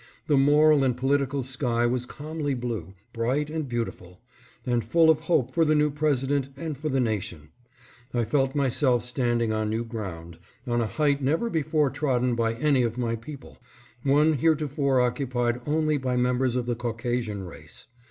[0.25, 4.19] The moral and political sky was calmly blue, bright and beautiful,
[4.65, 7.49] and full of hope for the new President and for the nation.
[8.11, 12.55] I felt myself standing on new ground, on a height never before trod den by
[12.55, 13.59] any of my people;
[14.01, 17.85] one heretofore occupied only by members of the Caucasian race.